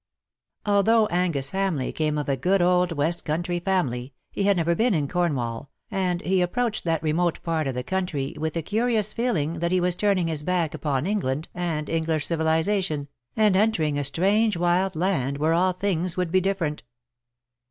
[0.65, 4.95] Although Angus Hamleigh came of a good old west country family, he had never been
[4.95, 9.59] in Cornwall, and he approached that remote part of the country with a curious feeling
[9.59, 14.57] that he was turning his back upon England and English civilization, and entering a strange
[14.57, 16.81] wild land where all things would be different.